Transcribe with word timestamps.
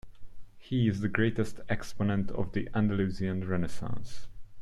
He 0.57 0.87
is 0.87 1.01
the 1.01 1.07
greatest 1.07 1.59
exponent 1.69 2.31
of 2.31 2.53
the 2.53 2.67
Andalusian 2.73 3.47
Renaissance. 3.47 4.25